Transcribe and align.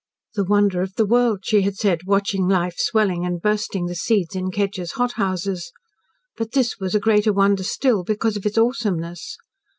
The 0.33 0.43
"wonder 0.43 0.81
of 0.81 0.95
the 0.95 1.05
world," 1.05 1.41
she 1.45 1.61
had 1.61 1.75
said, 1.75 2.07
watching 2.07 2.47
life 2.47 2.73
swelling 2.75 3.23
and 3.23 3.39
bursting 3.39 3.85
the 3.85 3.93
seeds 3.93 4.33
in 4.35 4.49
Kedgers' 4.49 4.93
hothouses! 4.93 5.71
But 6.35 6.53
this 6.53 6.79
was 6.79 6.95
a 6.95 6.99
greater 6.99 7.31
wonder 7.31 7.61
still, 7.61 8.03
because 8.03 8.35
of 8.35 8.47
its 8.47 8.57
awesomeness. 8.57 9.37